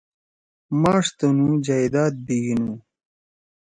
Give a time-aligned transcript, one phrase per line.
[0.81, 2.73] ماݜ تُنوو جائداد بیگیِنُو۔